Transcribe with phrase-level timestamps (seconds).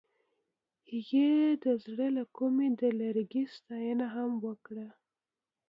[0.89, 1.31] هغې
[1.63, 4.87] د زړه له کومې د لرګی ستاینه هم وکړه.